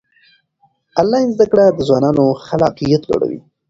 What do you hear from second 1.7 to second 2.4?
د ځوانانو